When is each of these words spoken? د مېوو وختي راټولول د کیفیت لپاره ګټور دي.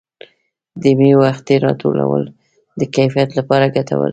د 0.81 0.83
مېوو 0.99 1.21
وختي 1.25 1.55
راټولول 1.65 2.23
د 2.79 2.81
کیفیت 2.95 3.29
لپاره 3.39 3.65
ګټور 3.75 4.07
دي. 4.09 4.09